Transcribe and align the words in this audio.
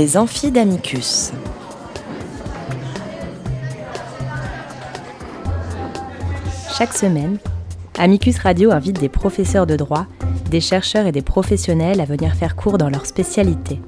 Les 0.00 0.16
amphis 0.16 0.50
d'Amicus. 0.50 1.30
Chaque 6.74 6.94
semaine, 6.94 7.36
Amicus 7.98 8.38
Radio 8.38 8.70
invite 8.72 8.98
des 8.98 9.10
professeurs 9.10 9.66
de 9.66 9.76
droit, 9.76 10.06
des 10.50 10.62
chercheurs 10.62 11.04
et 11.04 11.12
des 11.12 11.20
professionnels 11.20 12.00
à 12.00 12.06
venir 12.06 12.34
faire 12.34 12.56
cours 12.56 12.78
dans 12.78 12.88
leur 12.88 13.04
spécialité. 13.04 13.78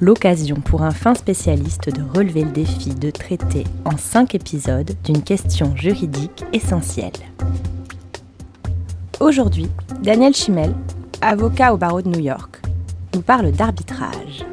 L'occasion 0.00 0.56
pour 0.56 0.82
un 0.82 0.90
fin 0.90 1.14
spécialiste 1.14 1.88
de 1.88 2.02
relever 2.02 2.42
le 2.42 2.50
défi 2.50 2.92
de 2.92 3.12
traiter 3.12 3.62
en 3.84 3.96
cinq 3.98 4.34
épisodes 4.34 4.90
d'une 5.04 5.22
question 5.22 5.76
juridique 5.76 6.42
essentielle. 6.52 7.12
Aujourd'hui, 9.20 9.68
Daniel 10.02 10.34
Chimel, 10.34 10.74
avocat 11.20 11.72
au 11.72 11.76
barreau 11.76 12.02
de 12.02 12.08
New 12.08 12.18
York, 12.18 12.60
nous 13.14 13.22
parle 13.22 13.52
d'arbitrage. 13.52 14.44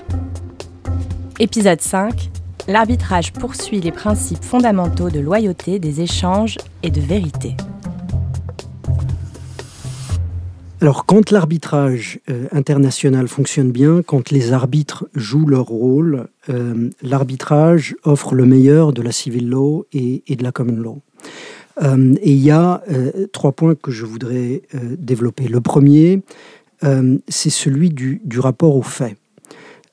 Épisode 1.42 1.80
5 1.80 2.32
L'arbitrage 2.68 3.32
poursuit 3.32 3.80
les 3.80 3.94
principes 3.94 4.44
fondamentaux 4.44 5.10
de 5.10 5.22
loyauté 5.22 5.80
des 5.80 6.02
échanges 6.02 6.58
et 6.84 6.92
de 6.92 7.00
vérité. 7.00 7.56
Alors 10.82 11.06
quand 11.06 11.32
l'arbitrage 11.32 12.20
euh, 12.30 12.48
international 12.52 13.30
fonctionne 13.30 13.72
bien, 13.72 14.02
quand 14.02 14.32
les 14.32 14.52
arbitres 14.52 15.08
jouent 15.16 15.48
leur 15.48 15.68
rôle, 15.68 16.28
euh, 16.50 16.90
l'arbitrage 17.02 17.96
offre 18.04 18.36
le 18.36 18.44
meilleur 18.44 18.92
de 18.92 19.02
la 19.02 19.14
civil 19.14 19.48
law 19.48 19.86
et, 19.94 20.22
de 20.28 20.44
la 20.44 20.52
common 20.52 20.76
law. 20.76 21.02
Euh, 21.82 22.16
et 22.22 22.32
il 22.34 22.44
y 22.44 22.52
a 22.52 22.84
trois 23.32 23.54
points 23.54 23.76
que 23.76 23.92
je 23.92 24.06
voudrais 24.06 24.64
développer. 24.74 25.48
Le 25.48 25.62
premier, 25.62 26.22
c'est 27.30 27.50
celui 27.50 27.92
du, 27.92 28.22
du, 28.26 28.42
rapport 28.42 28.76
aux 28.76 28.82
faits. 28.84 29.16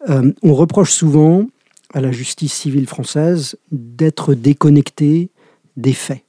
On 0.08 0.54
reproche 0.54 0.92
souvent 0.92 1.46
à 1.94 2.00
la 2.00 2.12
justice 2.12 2.52
civile 2.52 2.86
française 2.86 3.56
d'être 3.70 4.34
déconnectée 4.34 5.30
des 5.76 5.94
faits, 5.94 6.22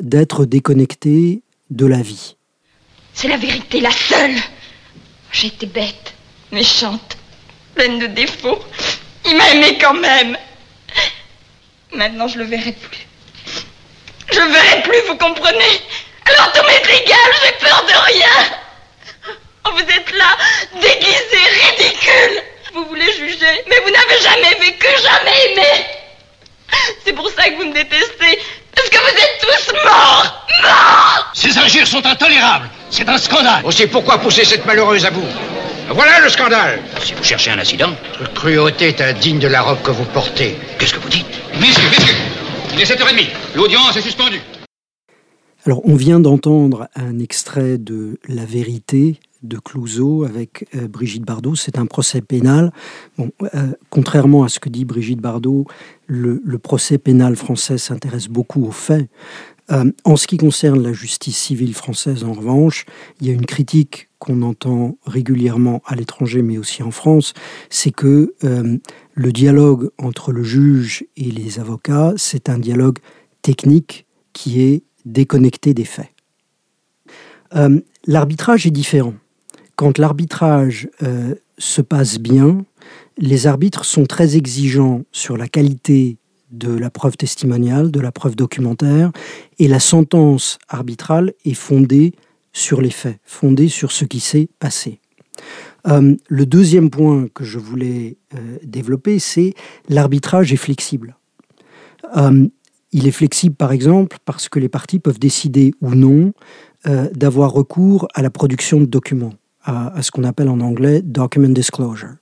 d'être 0.00 0.44
déconnectée 0.44 1.42
de 1.70 1.86
la 1.86 2.02
vie. 2.02 2.36
C'est 3.14 3.28
la 3.28 3.36
vérité, 3.36 3.80
la 3.80 3.90
seule. 3.90 4.36
Été 5.44 5.66
bête, 5.66 6.14
méchante, 6.52 7.16
pleine 7.74 7.98
de 7.98 8.06
défauts. 8.06 8.58
Il 9.24 9.36
m'a 9.36 9.50
aimé 9.50 9.78
quand 9.80 9.94
même. 9.94 10.36
Maintenant, 11.94 12.26
je 12.26 12.38
le 12.38 12.44
verrai 12.44 12.72
plus. 12.72 13.06
Je 14.32 14.40
le 14.40 14.50
verrai 14.50 14.82
plus, 14.82 15.00
vous 15.06 15.16
comprenez? 15.16 15.74
Alors 16.24 16.52
tout 16.52 16.62
m'est 16.66 17.02
égal, 17.02 17.30
j'ai 17.42 17.52
peur 17.64 17.84
de 17.86 17.92
rien. 18.12 18.36
Oh, 19.64 19.70
vous 19.74 19.80
êtes 19.80 20.12
là, 20.16 20.36
déguisé, 20.74 21.40
ridicule. 21.68 22.42
Vous 22.74 22.84
voulez 22.86 23.12
juger, 23.12 23.64
mais 23.68 23.77
vous 23.88 23.94
n'avez 23.94 24.22
jamais 24.22 24.54
vécu, 24.60 24.86
jamais 25.02 25.52
aimé. 25.52 25.86
C'est 27.04 27.12
pour 27.14 27.28
ça 27.30 27.48
que 27.48 27.56
vous 27.56 27.68
me 27.68 27.72
détestez. 27.72 28.38
Parce 28.74 28.90
que 28.90 28.98
vous 28.98 29.08
êtes 29.08 29.40
tous 29.40 29.72
morts 29.84 30.46
Morts 30.62 31.30
Ces 31.34 31.58
injures 31.58 31.86
sont 31.86 32.06
intolérables 32.06 32.70
C'est 32.90 33.08
un 33.08 33.18
scandale 33.18 33.64
Aussi, 33.64 33.88
pourquoi 33.88 34.18
pousser 34.18 34.44
cette 34.44 34.64
malheureuse 34.66 35.04
à 35.04 35.10
bout? 35.10 35.26
Voilà 35.90 36.20
le 36.20 36.28
scandale 36.28 36.80
Si 37.02 37.12
vous 37.12 37.24
cherchez 37.24 37.50
un 37.50 37.58
incident 37.58 37.90
Votre 38.20 38.34
cruauté 38.34 38.88
est 38.88 39.00
indigne 39.00 39.40
de 39.40 39.48
la 39.48 39.62
robe 39.62 39.82
que 39.82 39.90
vous 39.90 40.04
portez. 40.04 40.56
Qu'est-ce 40.78 40.94
que 40.94 41.00
vous 41.00 41.08
dites? 41.08 41.26
Messieurs, 41.58 41.88
messieurs 41.90 42.14
Il 42.74 42.80
est 42.80 42.84
7h30. 42.84 43.26
L'audience 43.56 43.96
est 43.96 44.02
suspendue. 44.02 44.40
Alors, 45.66 45.80
on 45.84 45.96
vient 45.96 46.20
d'entendre 46.20 46.88
un 46.94 47.18
extrait 47.18 47.78
de 47.78 48.20
La 48.28 48.44
vérité 48.44 49.18
de 49.42 49.58
Clouseau 49.58 50.24
avec 50.24 50.66
euh, 50.74 50.88
Brigitte 50.88 51.24
Bardot. 51.24 51.54
C'est 51.54 51.78
un 51.78 51.86
procès 51.86 52.20
pénal. 52.20 52.72
Bon, 53.16 53.30
euh, 53.54 53.72
contrairement 53.90 54.44
à 54.44 54.48
ce 54.48 54.60
que 54.60 54.68
dit 54.68 54.84
Brigitte 54.84 55.20
Bardot, 55.20 55.66
le, 56.06 56.40
procès 56.58 56.98
pénal 56.98 57.36
français 57.36 57.78
s'intéresse 57.78 58.28
beaucoup 58.28 58.64
aux 58.64 58.72
faits. 58.72 59.08
Euh, 59.70 59.90
en 60.04 60.16
ce 60.16 60.26
qui 60.26 60.38
concerne 60.38 60.82
la 60.82 60.92
justice 60.92 61.36
civile 61.36 61.74
française, 61.74 62.24
en 62.24 62.32
revanche, 62.32 62.84
il 63.20 63.26
y 63.26 63.30
a 63.30 63.32
une 63.32 63.46
critique 63.46 64.08
qu'on 64.18 64.42
entend 64.42 64.96
régulièrement 65.06 65.82
à 65.86 65.94
l'étranger, 65.94 66.42
mais 66.42 66.58
aussi 66.58 66.82
en 66.82 66.90
France, 66.90 67.34
c'est 67.70 67.92
que 67.92 68.34
le 68.42 69.32
dialogue 69.32 69.90
entre 69.96 70.32
le 70.32 70.42
juge 70.42 71.04
et 71.16 71.30
les 71.30 71.60
avocats, 71.60 72.14
c'est 72.16 72.48
un 72.48 72.58
dialogue 72.58 72.98
technique 73.42 74.06
qui 74.32 74.60
est 74.60 74.82
déconnecté 75.04 75.72
des 75.72 75.84
faits. 75.84 76.08
L'arbitrage 78.06 78.66
est 78.66 78.72
différent 78.72 79.14
quand 79.78 79.96
l'arbitrage 79.98 80.88
euh, 81.04 81.36
se 81.56 81.80
passe 81.82 82.18
bien, 82.18 82.64
les 83.16 83.46
arbitres 83.46 83.84
sont 83.84 84.06
très 84.06 84.36
exigeants 84.36 85.02
sur 85.12 85.36
la 85.36 85.46
qualité 85.46 86.16
de 86.50 86.76
la 86.76 86.90
preuve 86.90 87.16
testimoniale, 87.16 87.92
de 87.92 88.00
la 88.00 88.10
preuve 88.10 88.34
documentaire, 88.34 89.12
et 89.60 89.68
la 89.68 89.78
sentence 89.78 90.58
arbitrale 90.68 91.32
est 91.44 91.54
fondée 91.54 92.12
sur 92.52 92.80
les 92.80 92.90
faits, 92.90 93.20
fondée 93.22 93.68
sur 93.68 93.92
ce 93.92 94.04
qui 94.04 94.18
s'est 94.18 94.48
passé. 94.58 94.98
Euh, 95.86 96.16
le 96.26 96.44
deuxième 96.44 96.90
point 96.90 97.28
que 97.32 97.44
je 97.44 97.60
voulais 97.60 98.16
euh, 98.34 98.58
développer, 98.64 99.20
c'est 99.20 99.54
l'arbitrage 99.88 100.52
est 100.52 100.56
flexible. 100.56 101.16
il 102.90 103.06
est 103.06 103.12
flexible, 103.12 103.54
par 103.54 103.70
exemple, 103.70 104.16
parce 104.24 104.48
que 104.48 104.58
les 104.58 104.68
parties 104.68 104.98
peuvent 104.98 105.20
décider 105.20 105.72
ou 105.80 105.94
non 105.94 106.32
d'avoir 107.12 107.52
recours 107.52 108.08
à 108.14 108.22
la 108.22 108.30
production 108.30 108.80
de 108.80 108.86
documents 108.86 109.34
à, 109.68 110.02
ce 110.02 110.10
qu'on 110.10 110.24
appelle 110.24 110.48
en 110.48 110.60
anglais 110.60 111.02
document 111.02 111.48
disclosure. 111.48 112.14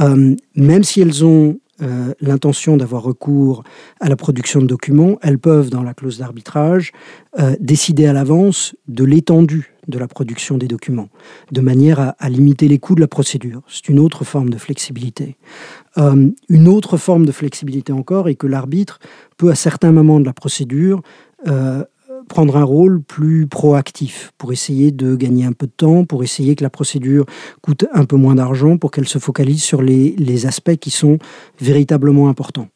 Euh, 0.00 0.34
même 0.54 0.84
si 0.84 1.00
elles 1.00 1.24
ont 1.24 1.58
euh, 1.82 2.12
l'intention 2.20 2.76
d'avoir 2.76 3.02
recours 3.02 3.64
à 4.00 4.08
la 4.08 4.16
production 4.16 4.60
de 4.60 4.66
documents, 4.66 5.18
elles 5.22 5.38
peuvent, 5.38 5.70
dans 5.70 5.82
la 5.82 5.94
clause 5.94 6.18
d'arbitrage, 6.18 6.92
euh, 7.38 7.56
décider 7.58 8.06
à 8.06 8.12
l'avance 8.12 8.76
de 8.86 9.04
l'étendue 9.04 9.72
de 9.88 9.98
la 9.98 10.06
production 10.06 10.56
des 10.56 10.68
documents, 10.68 11.08
de 11.52 11.60
manière 11.60 12.00
à, 12.00 12.08
à 12.18 12.28
limiter 12.28 12.68
les 12.68 12.78
coûts 12.78 12.94
de 12.94 13.00
la 13.00 13.08
procédure. 13.08 13.62
C'est 13.66 13.88
une 13.88 13.98
autre 13.98 14.24
forme 14.24 14.50
de 14.50 14.58
flexibilité. 14.58 15.36
une 15.96 16.68
autre 16.68 16.96
forme 16.96 17.26
de 17.26 17.32
flexibilité 17.32 17.92
encore 17.92 18.28
est 18.28 18.34
que 18.34 18.46
l'arbitre 18.46 18.98
peut, 19.36 19.50
à 19.50 19.54
certains 19.54 19.92
moments 19.92 20.20
de 20.20 20.24
la 20.24 20.32
procédure, 20.32 21.02
prendre 22.28 22.56
un 22.56 22.64
rôle 22.64 23.02
plus 23.02 23.46
proactif 23.46 24.32
pour 24.38 24.52
essayer 24.52 24.90
de 24.90 25.16
gagner 25.16 25.44
un 25.44 25.52
peu 25.52 25.66
de 25.66 25.72
temps, 25.72 26.04
pour 26.04 26.22
essayer 26.22 26.54
que 26.56 26.62
la 26.62 26.70
procédure 26.70 27.26
coûte 27.62 27.86
un 27.92 28.04
peu 28.04 28.16
moins 28.16 28.34
d'argent, 28.34 28.76
pour 28.78 28.90
qu'elle 28.90 29.08
se 29.08 29.18
focalise 29.18 29.62
sur 29.62 29.82
les, 29.82 30.46
aspects 30.46 30.76
qui 30.76 30.90
sont 30.90 31.18
véritablement 31.60 32.28
importants. 32.28 32.68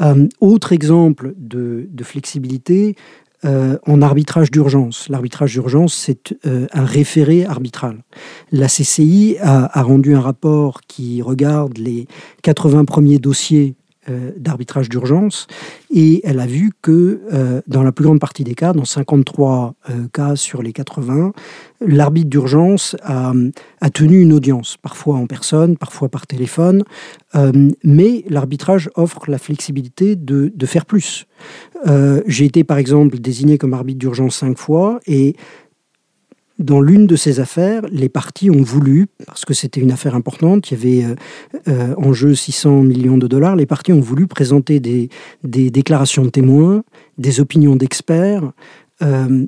Euh, 0.00 0.26
autre 0.40 0.72
exemple 0.72 1.32
de, 1.36 1.86
flexibilité, 2.02 2.96
euh, 3.44 3.76
en 3.86 4.02
arbitrage 4.02 4.50
d'urgence. 4.50 5.08
L'arbitrage 5.08 5.52
d'urgence, 5.52 5.94
c'est 5.94 6.34
euh, 6.46 6.66
un 6.72 6.84
référé 6.84 7.44
arbitral. 7.44 8.04
La 8.52 8.68
CCI 8.68 9.36
a, 9.40 9.78
a, 9.78 9.82
rendu 9.82 10.14
un 10.14 10.20
rapport 10.20 10.80
qui 10.82 11.22
regarde 11.22 11.76
les 11.78 12.06
80 12.42 12.84
premiers 12.84 13.18
dossiers 13.18 13.74
euh, 14.10 14.32
d'arbitrage 14.36 14.88
d'urgence 14.88 15.46
et 15.94 16.22
elle 16.24 16.40
a 16.40 16.46
vu 16.46 16.72
que 16.82 17.20
euh, 17.32 17.60
dans 17.68 17.84
la 17.84 17.92
plus 17.92 18.04
grande 18.04 18.18
partie 18.18 18.42
des 18.42 18.56
cas, 18.56 18.72
dans 18.72 18.84
53 18.84 19.76
euh, 19.90 20.08
cas 20.12 20.34
sur 20.34 20.60
les 20.60 20.72
80, 20.72 21.32
l'arbitre 21.80 22.28
d'urgence 22.28 22.96
a, 23.04 23.32
tenu 23.94 24.20
une 24.20 24.32
audience, 24.32 24.76
parfois 24.76 25.14
en 25.14 25.26
personne, 25.26 25.76
parfois 25.76 26.08
par 26.08 26.26
téléphone, 26.26 26.82
mais 27.84 28.24
l'arbitrage 28.28 28.88
offre 28.94 29.28
la 29.28 29.38
flexibilité 29.38 30.14
de, 30.14 30.52
de 30.54 30.66
faire 30.66 30.86
plus. 30.86 31.26
J'ai 32.26 32.44
été 32.44 32.62
par 32.62 32.78
exemple 32.78 33.18
désigné 33.18 33.58
comme 33.58 33.74
arbitre 33.74 33.98
d'urgence 33.98 34.36
cinq 34.36 34.58
fois 34.58 35.00
et 35.08 35.34
dans 36.62 36.80
l'une 36.80 37.06
de 37.06 37.16
ces 37.16 37.40
affaires, 37.40 37.82
les 37.90 38.08
partis 38.08 38.50
ont 38.50 38.62
voulu, 38.62 39.06
parce 39.26 39.44
que 39.44 39.54
c'était 39.54 39.80
une 39.80 39.92
affaire 39.92 40.14
importante, 40.14 40.70
il 40.70 40.74
y 40.74 40.80
avait 40.80 41.04
euh, 41.04 41.14
euh, 41.68 41.94
en 41.96 42.12
jeu 42.12 42.34
600 42.34 42.82
millions 42.82 43.18
de 43.18 43.26
dollars, 43.26 43.56
les 43.56 43.66
partis 43.66 43.92
ont 43.92 44.00
voulu 44.00 44.26
présenter 44.26 44.80
des, 44.80 45.08
déclarations 45.42 46.24
de 46.24 46.30
témoins, 46.30 46.84
des 47.18 47.40
opinions 47.40 47.76
d'experts 47.76 48.52
euh, 49.02 49.46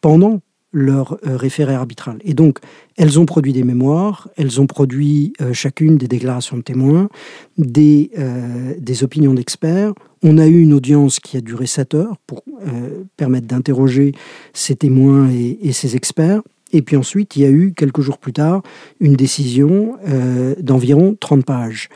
pendant 0.00 0.40
leur 0.78 1.18
référé 1.22 1.74
arbitral. 1.74 2.18
Et 2.22 2.34
donc, 2.34 2.58
elles 2.96 3.18
ont 3.18 3.24
produit 3.24 3.52
des 3.52 3.64
mémoires, 3.64 4.28
elles 4.36 4.60
ont 4.60 4.66
produit 4.66 5.32
chacune 5.52 5.96
des 5.96 6.06
déclarations 6.06 6.58
de 6.58 6.62
témoins, 6.62 7.08
des, 7.56 8.10
des 8.78 9.04
opinions 9.04 9.32
d'experts. 9.32 9.94
On 10.22 10.38
a 10.38 10.46
eu 10.46 10.60
une 10.60 10.72
audience 10.72 11.20
qui 11.20 11.36
a 11.36 11.40
duré 11.40 11.66
7 11.66 11.94
heures 11.94 12.16
pour 12.26 12.42
euh, 12.66 13.04
permettre 13.16 13.46
d'interroger 13.46 14.12
ces 14.52 14.74
témoins 14.74 15.30
et, 15.30 15.72
ces 15.72 15.94
experts. 15.94 16.42
Et 16.72 16.82
puis 16.82 16.96
ensuite, 16.96 17.36
il 17.36 17.42
y 17.42 17.44
a 17.44 17.50
eu, 17.50 17.74
quelques 17.74 18.00
jours 18.00 18.18
plus 18.18 18.32
tard, 18.32 18.62
une 18.98 19.14
décision 19.14 19.96
euh, 20.08 20.54
d'environ 20.58 21.16
30 21.20 21.44
pages. 21.44 21.88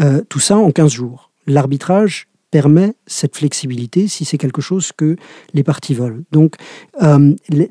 Euh, 0.00 0.22
tout 0.28 0.40
ça 0.40 0.58
en 0.58 0.70
15 0.70 0.92
jours. 0.92 1.30
L'arbitrage 1.46 2.28
permet 2.50 2.94
cette 3.06 3.36
flexibilité 3.36 4.08
si 4.08 4.24
c'est 4.24 4.38
quelque 4.38 4.62
chose 4.62 4.92
que 4.96 5.16
les 5.54 5.62
parties 5.62 5.94
veulent. 5.94 6.24
Donc 6.32 6.56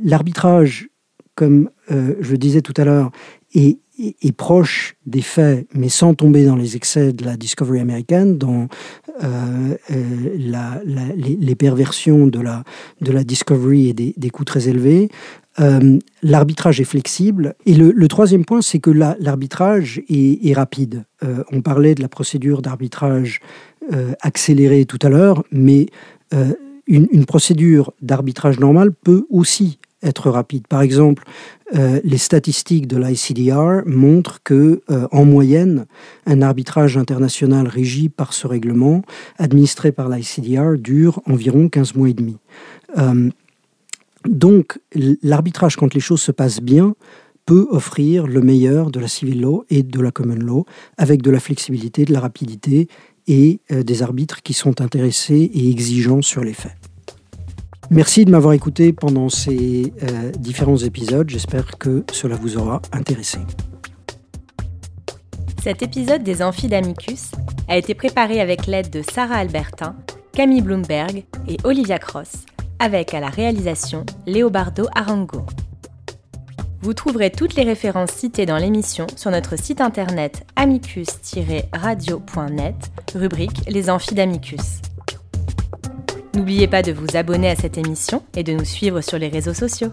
l'arbitrage 0.03 0.89
comme 1.37 1.69
je 1.87 2.31
le 2.31 2.37
disais 2.37 2.61
tout 2.61 2.73
à 2.75 2.83
l'heure, 2.83 3.11
est, 3.53 3.77
proche 4.35 4.95
des 5.05 5.21
faits, 5.21 5.67
mais 5.73 5.89
sans 5.89 6.13
tomber 6.13 6.45
dans 6.45 6.55
les 6.55 6.75
excès 6.75 7.13
de 7.13 7.23
la 7.23 7.37
discovery 7.37 7.79
américaine, 7.79 8.37
dans 8.37 8.67
la, 9.21 10.81
les, 10.85 11.55
perversions 11.55 12.27
de 12.27 12.39
la, 12.39 12.63
de 13.01 13.11
la 13.11 13.23
discovery 13.23 13.89
et 13.89 13.93
des, 13.93 14.13
des 14.17 14.29
coûts 14.31 14.45
très 14.45 14.67
élevés, 14.67 15.09
euh, 15.59 15.99
l'arbitrage 16.21 16.79
est 16.79 16.85
flexible. 16.85 17.55
Et 17.65 17.73
le, 17.73 18.07
troisième 18.07 18.45
point, 18.45 18.61
c'est 18.61 18.79
que 18.79 18.91
l'arbitrage 18.91 20.01
est, 20.09 20.53
rapide. 20.53 21.05
Euh, 21.23 21.43
on 21.51 21.61
parlait 21.61 21.95
de 21.95 22.01
la 22.01 22.09
procédure 22.09 22.61
d'arbitrage 22.61 23.39
euh, 23.91 24.13
accélérée 24.21 24.85
tout 24.85 24.99
à 25.01 25.09
l'heure, 25.09 25.43
mais 25.51 25.87
une, 26.87 27.25
procédure 27.25 27.93
d'arbitrage 28.01 28.59
normale 28.59 28.91
peut 28.91 29.25
aussi 29.29 29.79
être 30.03 30.29
rapide. 30.29 30.67
Par 30.67 30.81
exemple, 30.81 31.23
les 31.73 32.17
statistiques 32.17 32.87
de 32.87 32.97
l'ICDR 32.97 33.83
montrent 33.85 34.43
que, 34.43 34.81
en 35.11 35.23
moyenne, 35.23 35.85
un 36.25 36.41
arbitrage 36.41 36.97
international 36.97 37.67
régi 37.67 38.09
par 38.09 38.33
ce 38.33 38.45
règlement, 38.45 39.03
administré 39.37 39.93
par 39.93 40.09
l'ICDR, 40.09 40.77
dure 40.77 41.21
environ 41.25 41.69
15 41.69 41.95
mois 41.95 42.09
et 42.09 42.13
demi. 42.13 42.37
Donc 44.27 44.79
l'arbitrage, 45.23 45.75
quand 45.75 45.93
les 45.93 45.99
choses 45.99 46.21
se 46.21 46.31
passent 46.31 46.61
bien, 46.61 46.95
peut 47.45 47.67
offrir 47.71 48.27
le 48.27 48.41
meilleur 48.41 48.91
de 48.91 48.99
la 48.99 49.07
civil 49.07 49.41
law 49.41 49.65
et 49.69 49.81
de 49.81 50.01
la 50.01 50.11
common 50.11 50.35
law, 50.35 50.65
avec 50.97 51.21
de 51.21 51.31
la 51.31 51.39
flexibilité, 51.39 52.03
de 52.03 52.13
la 52.13 52.19
rapidité 52.19 52.89
et 53.27 53.61
euh, 53.71 53.83
des 53.83 54.03
arbitres 54.03 54.41
qui 54.43 54.53
sont 54.53 54.81
intéressés 54.81 55.49
et 55.53 55.69
exigeants 55.69 56.21
sur 56.21 56.43
les 56.43 56.53
faits. 56.53 56.75
Merci 57.89 58.25
de 58.25 58.31
m'avoir 58.31 58.53
écouté 58.53 58.91
pendant 58.91 59.29
ces 59.29 59.93
euh, 60.03 60.31
différents 60.31 60.77
épisodes. 60.77 61.29
J'espère 61.29 61.77
que 61.77 62.03
cela 62.11 62.35
vous 62.35 62.57
aura 62.57 62.81
intéressé. 62.91 63.39
Cet 65.63 65.81
épisode 65.81 66.23
des 66.23 66.41
Amphidamicus 66.41 67.31
a 67.69 67.77
été 67.77 67.93
préparé 67.93 68.41
avec 68.41 68.67
l'aide 68.67 68.89
de 68.89 69.01
Sarah 69.01 69.35
Albertin, 69.35 69.95
Camille 70.33 70.61
Bloomberg 70.61 71.23
et 71.47 71.57
Olivia 71.63 71.97
Cross 71.97 72.45
avec 72.79 73.13
à 73.13 73.19
la 73.19 73.29
réalisation 73.29 74.03
Léobardo 74.25 74.87
Arango. 74.95 75.45
Vous 76.81 76.93
trouverez 76.93 77.31
toutes 77.31 77.55
les 77.55 77.63
références 77.63 78.11
citées 78.11 78.45
dans 78.45 78.57
l'émission 78.57 79.07
sur 79.15 79.31
notre 79.31 79.57
site 79.57 79.81
internet 79.81 80.45
amicus-radio.net, 80.55 82.75
rubrique 83.15 83.61
Les 83.67 83.89
amphis 83.89 84.13
d'Amicus. 84.15 84.81
N'oubliez 86.35 86.67
pas 86.67 86.83
de 86.83 86.91
vous 86.91 87.17
abonner 87.17 87.49
à 87.49 87.55
cette 87.55 87.79
émission 87.79 88.21
et 88.35 88.43
de 88.43 88.53
nous 88.53 88.65
suivre 88.65 89.01
sur 89.01 89.17
les 89.17 89.29
réseaux 89.29 89.55
sociaux. 89.55 89.91